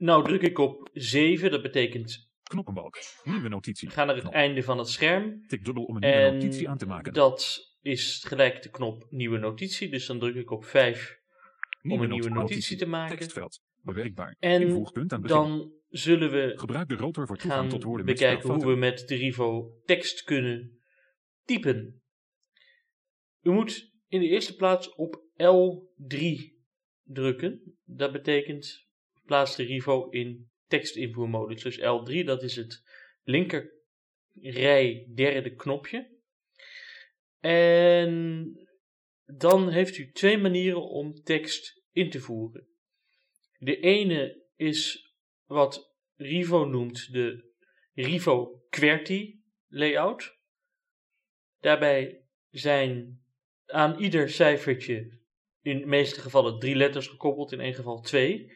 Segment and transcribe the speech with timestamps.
[0.00, 2.98] Nou druk ik op 7, dat betekent Knoppenbalk.
[3.24, 3.88] Nieuwe notitie.
[3.88, 4.36] we gaan naar het Knop.
[4.36, 5.46] einde van het scherm.
[5.46, 7.12] Tik dubbel om een nieuwe En notitie aan te maken.
[7.12, 9.88] dat is gelijk de knop nieuwe notitie.
[9.90, 11.18] Dus dan druk ik op 5
[11.82, 13.18] om een nieuwe not- notitie te maken.
[13.18, 13.60] Tekstveld.
[13.82, 14.36] Bewerkbaar.
[14.38, 15.36] En Invoegpunt aan begin.
[15.36, 19.14] dan zullen we Gebruik de rotor voor gaan tot woorden bekijken hoe we met de
[19.14, 20.80] Rivo tekst kunnen
[21.44, 22.02] typen.
[23.42, 26.16] U moet in de eerste plaats op L3
[27.02, 27.78] drukken.
[27.84, 28.88] Dat betekent
[29.30, 31.62] plaats de Rivo in tekstinvoermodus.
[31.62, 32.82] Dus L3 dat is het
[33.22, 33.72] linker
[34.40, 36.18] rij derde knopje.
[37.40, 38.68] En
[39.24, 42.68] dan heeft u twee manieren om tekst in te voeren.
[43.58, 45.12] De ene is
[45.46, 47.52] wat Rivo noemt de
[47.94, 50.38] Rivo QWERTY layout.
[51.60, 53.22] Daarbij zijn
[53.66, 55.18] aan ieder cijfertje
[55.62, 58.52] in de meeste gevallen drie letters gekoppeld, in één geval twee.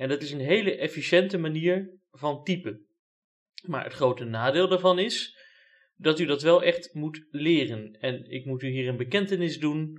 [0.00, 2.86] En dat is een hele efficiënte manier van typen.
[3.66, 5.38] Maar het grote nadeel daarvan is
[5.96, 7.92] dat u dat wel echt moet leren.
[7.92, 9.98] En ik moet u hier een bekentenis doen.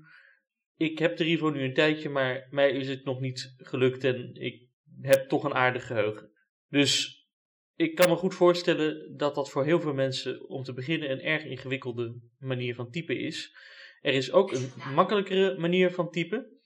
[0.75, 4.33] Ik heb de Rivo nu een tijdje, maar mij is het nog niet gelukt en
[4.33, 4.67] ik
[5.01, 6.31] heb toch een aardig geheugen.
[6.67, 7.25] Dus
[7.75, 11.21] ik kan me goed voorstellen dat dat voor heel veel mensen om te beginnen een
[11.21, 13.55] erg ingewikkelde manier van typen is.
[13.99, 16.59] Er is ook een makkelijkere manier van typen.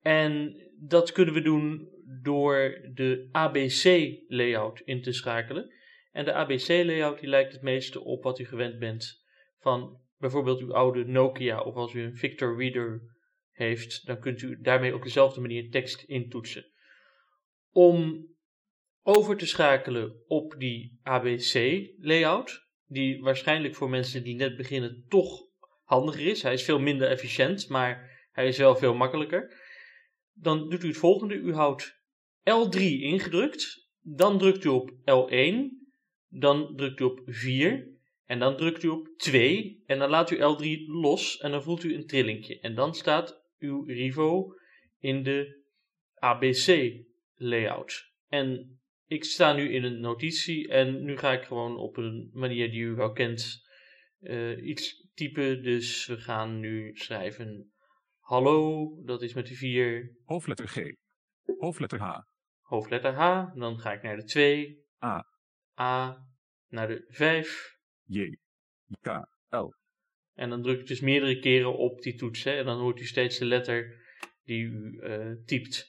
[0.00, 1.88] En dat kunnen we doen
[2.22, 5.72] door de ABC-layout in te schakelen.
[6.12, 9.24] En de ABC-layout die lijkt het meeste op wat u gewend bent
[9.58, 13.00] van bijvoorbeeld uw oude Nokia of als u een Victor Reader
[13.52, 16.66] heeft, dan kunt u daarmee op dezelfde manier tekst intoetsen.
[17.72, 18.26] Om
[19.02, 25.48] over te schakelen op die ABC-layout, die waarschijnlijk voor mensen die net beginnen toch
[25.84, 26.42] handiger is.
[26.42, 29.68] Hij is veel minder efficiënt, maar hij is wel veel makkelijker.
[30.40, 31.34] Dan doet u het volgende.
[31.34, 32.00] U houdt
[32.40, 35.54] L3 ingedrukt, dan drukt u op L1,
[36.28, 37.88] dan drukt u op 4
[38.24, 41.84] en dan drukt u op 2 en dan laat u L3 los en dan voelt
[41.84, 42.60] u een trillingje.
[42.60, 44.54] En dan staat uw Rivo
[44.98, 45.62] in de
[46.14, 48.12] ABC-layout.
[48.28, 52.70] En ik sta nu in een notitie en nu ga ik gewoon op een manier
[52.70, 53.68] die u wel kent
[54.20, 55.62] eh, iets typen.
[55.62, 57.72] Dus we gaan nu schrijven
[58.30, 60.76] hallo, dat is met de 4, Hoofdletter G.
[61.58, 62.18] Hoofdletter H.
[62.60, 63.54] hoofdletter H.
[63.54, 65.26] Dan ga ik naar de 2, A.
[65.80, 66.26] A,
[66.68, 67.76] naar de 5.
[68.04, 68.36] J.
[69.00, 69.06] K.
[69.48, 69.74] L.
[70.34, 72.44] En dan druk ik dus meerdere keren op die toets.
[72.44, 74.00] Hè, en dan hoort u steeds de letter
[74.44, 75.86] die u eh, typt.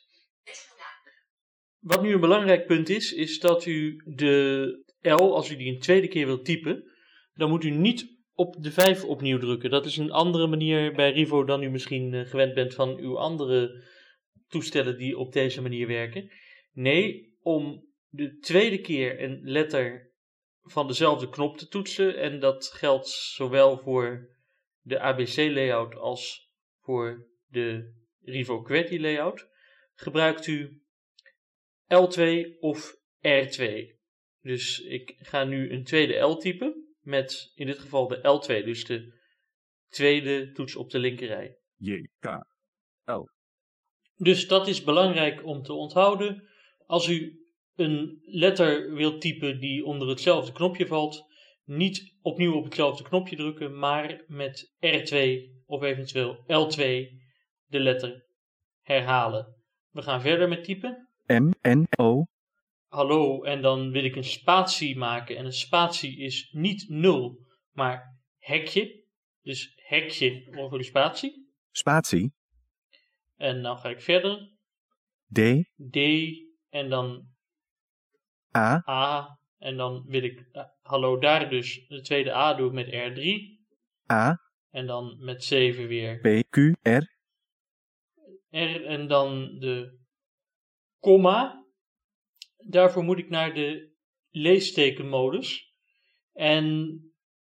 [1.79, 5.79] Wat nu een belangrijk punt is, is dat u de L, als u die een
[5.79, 6.91] tweede keer wilt typen,
[7.33, 9.69] dan moet u niet op de 5 opnieuw drukken.
[9.69, 13.17] Dat is een andere manier bij Rivo dan u misschien eh, gewend bent van uw
[13.17, 13.83] andere
[14.47, 16.31] toestellen die op deze manier werken.
[16.71, 20.11] Nee, om de tweede keer een letter
[20.61, 24.29] van dezelfde knop te toetsen, en dat geldt zowel voor
[24.81, 26.49] de ABC-layout als
[26.79, 27.93] voor de
[28.23, 29.47] Rivo QWERTY layout,
[29.93, 30.81] gebruikt u
[31.83, 33.63] L2 of R2.
[34.41, 38.85] Dus ik ga nu een tweede L typen met in dit geval de L2, dus
[38.85, 39.19] de
[39.87, 41.57] tweede toets op de linkerrij.
[41.75, 42.07] J.
[42.19, 42.49] K.
[44.15, 46.47] Dus dat is belangrijk om te onthouden.
[46.85, 47.45] Als u
[47.75, 51.25] een letter wilt typen die onder hetzelfde knopje valt,
[51.63, 55.17] niet opnieuw op hetzelfde knopje drukken, maar met R2
[55.65, 56.81] of eventueel L2
[57.65, 58.25] de letter
[58.81, 59.55] herhalen.
[59.89, 61.09] We gaan verder met typen.
[61.27, 62.25] M N O
[62.91, 65.37] Hallo, en dan wil ik een spatie maken.
[65.37, 69.03] En een spatie is niet nul, maar hekje.
[69.41, 71.51] Dus hekje over de spatie.
[71.71, 72.33] spatie
[73.35, 74.51] En nou ga ik verder.
[75.33, 75.39] D
[75.91, 75.97] D
[76.69, 77.27] en dan
[78.57, 79.39] A A.
[79.57, 83.21] En dan wil ik eh, hallo daar dus de tweede A doen met R3.
[84.11, 87.03] A En dan met 7 weer P Q R
[88.49, 88.85] R.
[88.85, 89.99] En dan de
[90.99, 91.60] komma.
[92.67, 93.91] Daarvoor moet ik naar de
[94.29, 95.73] leestekenmodus.
[96.33, 96.97] En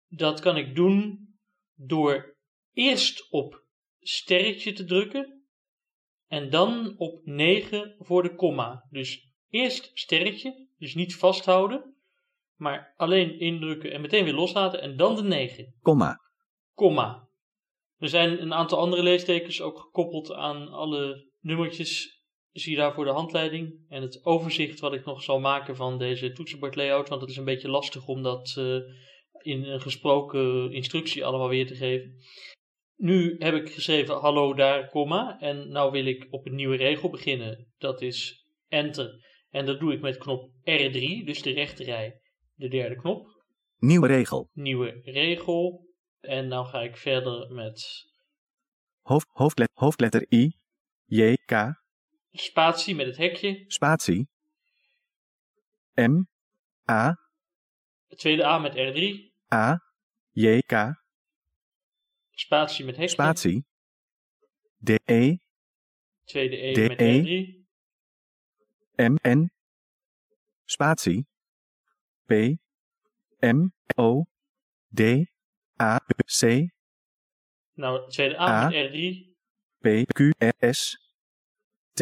[0.08, 1.28] dat kan ik doen
[1.75, 2.37] door
[2.72, 3.64] eerst op
[3.99, 5.44] sterretje te drukken.
[6.26, 8.87] En dan op 9 voor de komma.
[8.90, 11.94] Dus eerst sterretje, dus niet vasthouden.
[12.56, 14.81] Maar alleen indrukken en meteen weer loslaten.
[14.81, 16.19] En dan de 9 komma
[16.81, 17.28] komma.
[17.99, 22.19] Er zijn een aantal andere leestekens ook gekoppeld aan alle nummertjes.
[22.52, 26.32] Zie je daarvoor de handleiding en het overzicht wat ik nog zal maken van deze
[26.32, 27.08] toetsenbordlayout.
[27.08, 28.76] Want het is een beetje lastig om dat eh,
[29.43, 32.14] in een gesproken instructie allemaal weer te geven.
[32.97, 35.38] Nu heb ik geschreven hallo daar, komma.
[35.41, 37.73] En nou wil ik op een nieuwe regel beginnen.
[37.79, 39.29] Dat is enter.
[39.50, 42.20] En dat doe ik met knop R3, dus de rechterrij,
[42.55, 43.29] de derde knop.
[43.79, 44.49] Nieuwe regel.
[44.52, 45.88] Nieuwe regel.
[46.20, 48.08] En nou ga ik verder met
[49.00, 50.52] Hoofd, hoofdlet, hoofdletter I.
[51.05, 51.52] J, K.
[52.32, 53.64] spatie met het hekje.
[53.66, 54.28] Spatie.
[55.94, 56.24] M.
[56.90, 57.16] A.
[58.08, 59.32] Het tweede A met R3.
[59.54, 59.78] A.
[60.30, 60.72] J, K.
[62.30, 63.10] Spatie met hekje.
[63.10, 63.66] Spatie.
[64.84, 65.36] D, E.
[66.24, 67.20] Tweede E D, met E.
[67.20, 67.58] R3.
[68.96, 69.50] M, N.
[70.64, 71.26] Spatie.
[72.26, 72.32] P.
[73.40, 73.68] M.
[73.96, 74.24] O.
[74.94, 75.00] D.
[75.80, 75.98] A.
[76.26, 76.70] C.
[77.74, 78.68] Nou, tweede A, A.
[78.68, 78.98] met R3.
[79.78, 79.86] P.
[80.12, 80.20] Q.
[80.38, 81.09] R, S.
[81.92, 82.00] T.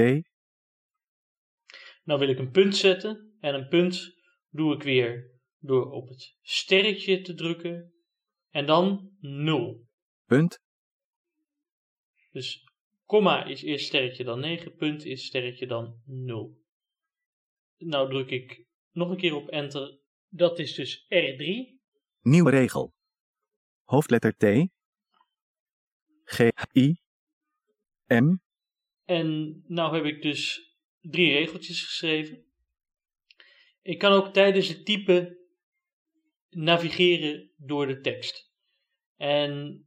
[2.05, 3.37] Nou wil ik een punt zetten.
[3.40, 4.14] En een punt
[4.49, 7.93] doe ik weer door op het sterretje te drukken.
[8.50, 9.87] En dan 0.
[10.25, 10.61] Punt.
[12.31, 12.64] Dus
[13.05, 16.58] komma is eerst sterretje dan 9, punt is sterretje dan 0.
[17.76, 19.99] Nou druk ik nog een keer op enter.
[20.29, 21.76] Dat is dus R3.
[22.20, 22.94] Nieuwe regel.
[23.85, 24.70] Hoofdletter T.
[26.25, 26.40] G.
[26.75, 27.00] I.
[28.06, 28.37] M.
[29.08, 32.44] En nou heb ik dus drie regeltjes geschreven.
[33.82, 35.38] Ik kan ook tijdens het typen
[36.50, 38.52] navigeren door de tekst.
[39.16, 39.82] En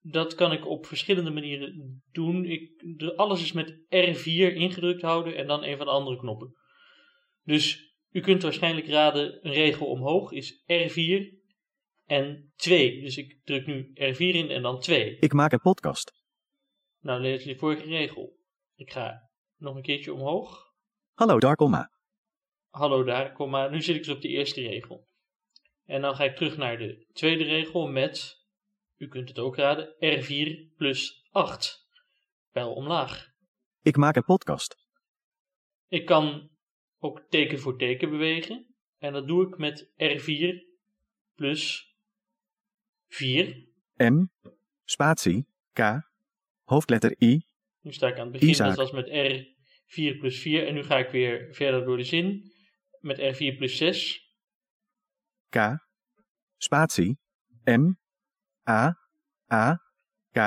[0.00, 2.44] dat kan ik op verschillende manieren doen.
[2.44, 2.82] Ik,
[3.16, 6.54] alles is met R4 ingedrukt houden en dan een van de andere knoppen.
[7.42, 11.38] Dus u kunt waarschijnlijk raden, een regel omhoog is R4
[12.04, 13.00] en 2.
[13.00, 15.16] Dus ik druk nu R4 in en dan 2.
[15.18, 16.12] Ik maak een podcast.
[17.00, 18.37] Nou, lees je de vorige regel.
[18.78, 20.72] Ik ga nog een keertje omhoog.
[21.14, 21.90] Hallo daar, komma.
[22.68, 23.70] Hallo daar, kom maar.
[23.70, 25.08] Nu zit ik dus op de eerste regel.
[25.84, 28.44] En dan ga ik terug naar de tweede regel met,
[28.96, 31.86] u kunt het ook raden, R4 plus 8.
[32.50, 33.30] Pijl omlaag.
[33.82, 34.76] Ik maak een podcast.
[35.88, 36.50] Ik kan
[36.98, 38.74] ook teken voor teken bewegen.
[38.98, 40.76] En dat doe ik met R4
[41.34, 41.94] plus
[43.08, 43.66] 4.
[43.94, 44.26] M.
[44.84, 45.48] Spatie.
[45.72, 45.80] K.
[46.64, 47.47] Hoofdletter I.
[47.88, 48.76] Nu sta ik aan het begin, Isaac.
[48.76, 50.66] dat was met R4 plus 4.
[50.66, 52.52] En nu ga ik weer verder door de zin
[53.00, 54.30] met R4 plus 6.
[55.48, 55.56] K.
[56.56, 57.18] Spatie.
[57.64, 57.92] M.
[58.70, 58.98] A.
[59.52, 59.82] A.
[60.30, 60.38] K.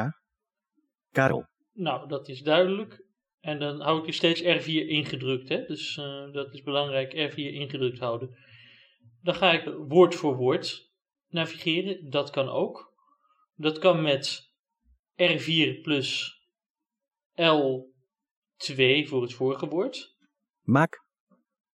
[1.11, 1.47] Karel.
[1.73, 3.05] Nou, dat is duidelijk.
[3.39, 5.49] En dan hou ik er steeds R4 ingedrukt.
[5.49, 5.65] Hè?
[5.65, 8.37] Dus eh, dat is belangrijk, R4 ingedrukt houden.
[9.21, 10.91] Dan ga ik woord voor woord
[11.27, 12.09] navigeren.
[12.09, 12.93] Dat kan ook.
[13.55, 14.53] Dat kan met
[15.15, 16.39] R4 plus
[17.31, 20.15] L2 voor het vorige woord.
[20.61, 21.05] Maak.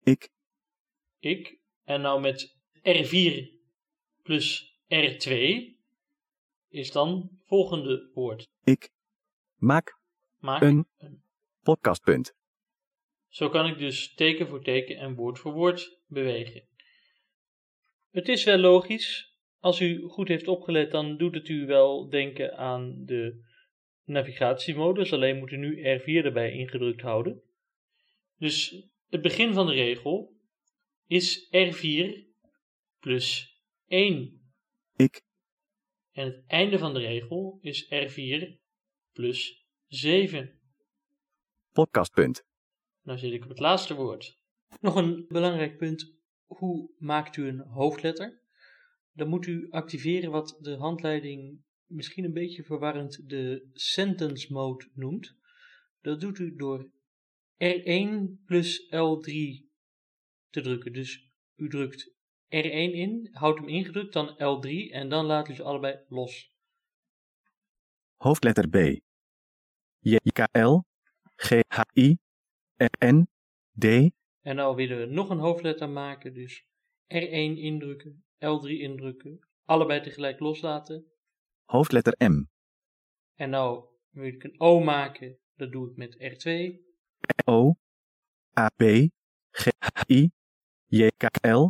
[0.02, 0.30] Ik.
[1.18, 1.58] Ik.
[1.84, 3.56] En nou met R4
[4.22, 5.30] plus R2
[6.68, 8.48] is dan volgende woord.
[8.64, 8.90] Ik.
[9.56, 9.98] Maak
[10.38, 10.86] Maak een
[11.62, 12.02] podcast.
[12.02, 12.34] Punt.
[13.28, 16.68] Zo kan ik dus teken voor teken en woord voor woord bewegen.
[18.10, 19.34] Het is wel logisch.
[19.60, 23.44] Als u goed heeft opgelet, dan doet het u wel denken aan de
[24.06, 25.12] navigatiemodus.
[25.12, 27.42] Alleen moet u nu R4 erbij ingedrukt houden.
[28.38, 30.36] Dus het begin van de regel
[31.06, 32.26] is R4
[33.00, 33.56] plus
[33.86, 34.40] 1.
[34.96, 35.22] Ik.
[36.12, 38.64] En het einde van de regel is R4
[39.12, 40.60] plus 7.
[41.72, 42.12] Podcast.
[42.12, 42.44] Punt.
[43.02, 44.38] Nou zit ik op het laatste woord.
[44.80, 46.14] Nog een belangrijk punt.
[46.46, 48.40] Hoe maakt u een hoofdletter?
[49.12, 55.36] Dan moet u activeren wat de handleiding misschien een beetje verwarrend de sentence mode noemt.
[56.00, 56.90] Dat doet u door
[57.64, 59.64] R1 plus L3
[60.50, 60.92] te drukken.
[60.92, 62.14] Dus u drukt
[62.46, 66.54] R1 in, houdt hem ingedrukt, dan L3 en dan laat u ze allebei los.
[68.16, 68.76] Hoofdletter B.
[69.98, 70.16] J.
[70.32, 70.48] K.
[70.52, 70.84] L.
[71.36, 71.60] G.
[71.68, 71.80] H.
[71.94, 72.16] I.
[73.04, 73.28] N.
[73.78, 73.84] D.
[74.40, 76.66] En nou willen we nog een hoofdletter maken, dus
[77.04, 81.06] R1 indrukken, L3 indrukken, allebei tegelijk loslaten.
[81.66, 82.44] Hoofdletter M.
[83.34, 86.76] En nou wil ik een O maken, dat doe ik met R2.
[87.44, 87.74] O.
[88.58, 88.68] A.
[88.68, 88.82] B.
[89.50, 89.68] G.
[90.08, 90.30] I.
[90.86, 91.08] J.
[91.16, 91.46] K.
[91.46, 91.68] L.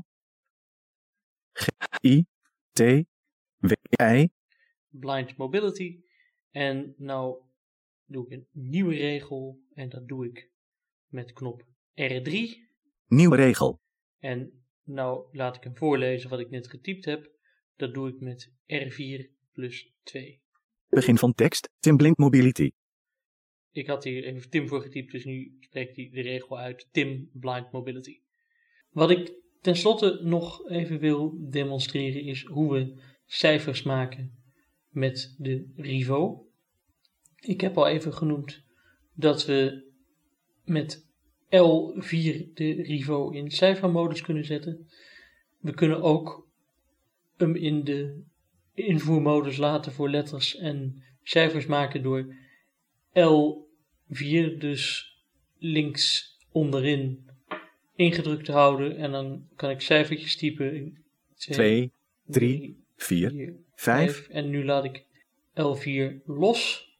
[1.52, 1.68] G.
[2.02, 2.24] I.
[2.72, 2.80] T.
[3.56, 3.72] W.
[4.02, 4.28] I.
[4.88, 6.00] Blind Mobility.
[6.50, 7.42] En nou
[8.04, 10.50] doe ik een nieuwe regel en dat doe ik
[11.06, 11.62] met knop
[11.94, 12.32] R3.
[13.06, 13.80] Nieuwe regel.
[14.18, 17.30] En nou laat ik hem voorlezen wat ik net getypt heb.
[17.76, 20.40] Dat doe ik met R4 plus 2.
[20.88, 21.68] Begin van tekst.
[21.80, 22.70] Tim Blind Mobility.
[23.72, 26.88] Ik had hier even Tim voor getypt, dus nu spreekt hij de regel uit.
[26.90, 28.20] Tim Blind Mobility.
[28.90, 34.38] Wat ik tenslotte nog even wil demonstreren is hoe we cijfers maken
[34.88, 36.48] met de Rivo.
[37.40, 38.62] Ik heb al even genoemd
[39.14, 39.84] dat we
[40.64, 41.06] met
[41.44, 44.88] L4 de Rivo in cijfermodus kunnen zetten.
[45.58, 46.48] We kunnen ook
[47.36, 48.24] hem in de
[48.76, 52.34] invoermodus laten voor letters en cijfers maken door
[53.10, 55.14] L4, dus
[55.58, 57.30] links onderin
[57.94, 58.96] ingedrukt te houden.
[58.96, 61.04] En dan kan ik cijfertjes typen.
[61.34, 61.92] 2,
[62.24, 64.28] 3, 4, 5.
[64.28, 65.04] En nu laat ik
[65.50, 66.90] L4 los.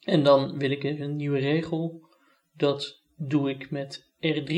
[0.00, 2.08] En dan wil ik even een nieuwe regel.
[2.56, 4.52] Dat doe ik met R3.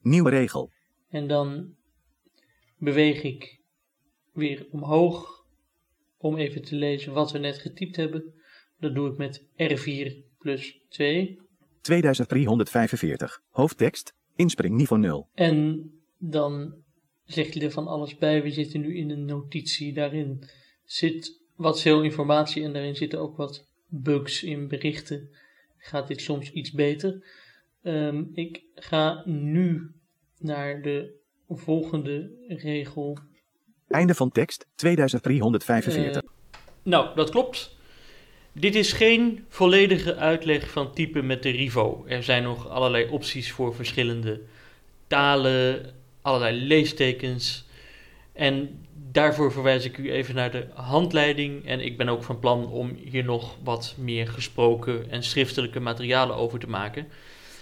[0.00, 0.72] Nieuwe regel.
[1.08, 1.74] En dan
[2.78, 3.60] beweeg ik
[4.32, 5.46] weer omhoog
[6.18, 8.34] om even te lezen wat we net getypt hebben.
[8.78, 11.38] Dat doe ik met R4 plus 2.
[11.80, 13.42] 2345.
[13.50, 14.14] Hoofdtekst.
[14.36, 15.28] Inspring niveau 0.
[15.34, 16.74] En dan
[17.24, 18.42] zegt hij er van alles bij.
[18.42, 19.92] We zitten nu in een notitie.
[19.92, 20.48] Daarin
[20.84, 25.28] zit wat veel informatie en daarin zitten ook wat bugs in berichten.
[25.76, 27.26] Gaat dit soms iets beter?
[27.82, 29.90] Um, ik ga nu
[30.38, 31.14] naar de
[31.48, 33.18] volgende regel.
[33.92, 36.22] Einde van tekst 2345.
[36.22, 36.28] Uh,
[36.82, 37.76] nou, dat klopt.
[38.52, 42.04] Dit is geen volledige uitleg van typen met de Rivo.
[42.08, 44.40] Er zijn nog allerlei opties voor verschillende
[45.06, 45.90] talen,
[46.22, 47.64] allerlei leestekens.
[48.32, 51.66] En daarvoor verwijs ik u even naar de handleiding.
[51.66, 56.36] En ik ben ook van plan om hier nog wat meer gesproken en schriftelijke materialen
[56.36, 57.08] over te maken.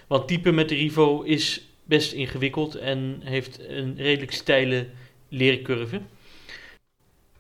[0.07, 4.87] Want typen met de Rivo is best ingewikkeld en heeft een redelijk steile
[5.29, 6.01] leercurve.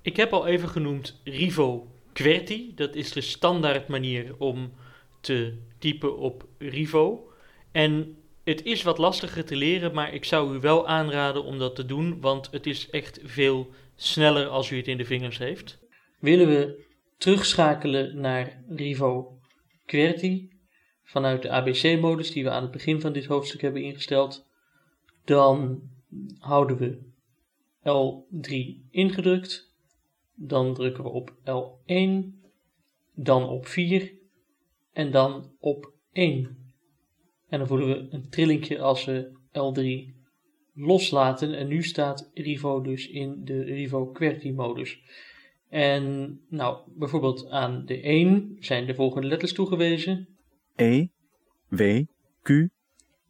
[0.03, 2.75] Ik heb al even genoemd Rivo QWERTY.
[2.75, 4.73] Dat is de standaard manier om
[5.21, 7.31] te typen op Rivo.
[7.73, 11.75] En het is wat lastiger te leren, maar ik zou u wel aanraden om dat
[11.75, 15.79] te doen, want het is echt veel sneller als u het in de vingers heeft.
[16.19, 16.85] Willen we
[17.19, 19.39] terugschakelen naar Rivo
[19.87, 20.49] QWERTY
[21.03, 24.47] vanuit de ABC-modus die we aan het begin van dit hoofdstuk hebben ingesteld,
[25.25, 25.83] dan
[26.39, 27.09] houden we
[27.83, 28.51] L3
[28.91, 29.70] ingedrukt
[30.43, 32.39] dan drukken we op L1,
[33.15, 34.13] dan op 4
[34.93, 36.59] en dan op 1.
[37.49, 40.15] En dan voelen we een trillingje als we L3
[40.75, 41.55] loslaten.
[41.55, 45.01] En nu staat Rivo dus in de Rivo QWERTY modus.
[45.69, 50.29] En nou, bijvoorbeeld aan de 1 zijn de volgende letters toegewezen.
[50.77, 51.07] E,
[51.69, 52.03] W,
[52.43, 52.51] Q.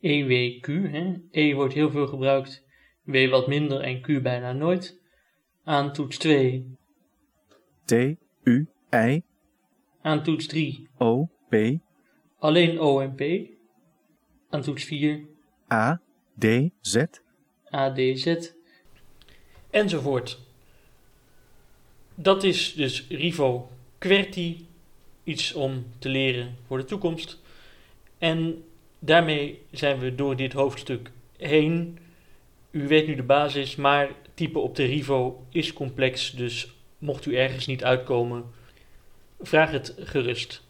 [0.00, 0.67] E, W, Q.
[0.67, 1.14] Hè.
[1.31, 2.64] E wordt heel veel gebruikt,
[3.05, 5.00] W wat minder en Q bijna nooit.
[5.64, 6.79] Aan toets 2
[7.90, 7.92] T,
[8.44, 9.23] U, I.
[10.02, 10.88] Aan toets 3.
[10.99, 11.54] O, P.
[12.38, 13.50] Alleen O en P.
[14.50, 15.20] Aan toets 4.
[15.73, 16.00] A,
[16.38, 16.44] D,
[16.80, 16.97] Z.
[17.75, 18.52] A, D, Z.
[19.70, 20.38] Enzovoort.
[22.14, 24.64] Dat is dus Rivo QWERTY.
[25.25, 27.38] Iets om te leren voor de toekomst.
[28.18, 28.64] En
[28.99, 31.99] daarmee zijn we door dit hoofdstuk heen.
[32.70, 37.37] U weet nu de basis, maar typen op de Rivo is complex, dus Mocht u
[37.37, 38.45] ergens niet uitkomen,
[39.40, 40.62] vraag het gerust.